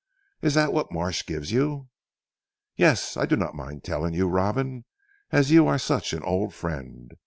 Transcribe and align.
"Is 0.41 0.55
that 0.55 0.73
what 0.73 0.91
Marsh 0.91 1.23
gives 1.27 1.51
you?" 1.51 1.89
"Yes! 2.75 3.15
I 3.17 3.27
do 3.27 3.35
not 3.35 3.53
mind 3.53 3.83
telling 3.83 4.15
you 4.15 4.27
Robin 4.27 4.83
as 5.31 5.51
you 5.51 5.67
are 5.67 5.77
such 5.77 6.11
an 6.11 6.23
old 6.23 6.55
friend. 6.55 7.11